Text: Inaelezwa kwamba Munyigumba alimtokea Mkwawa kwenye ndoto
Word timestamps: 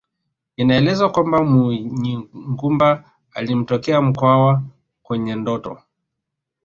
Inaelezwa 0.61 1.07
kwamba 1.11 1.39
Munyigumba 1.49 3.03
alimtokea 3.33 4.01
Mkwawa 4.01 4.63
kwenye 5.03 5.35
ndoto 5.35 5.77